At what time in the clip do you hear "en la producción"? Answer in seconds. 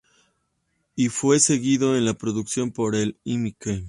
1.95-2.71